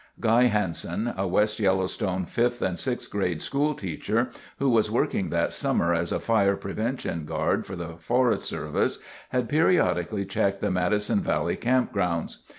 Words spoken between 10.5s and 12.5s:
the Madison Valley campgrounds.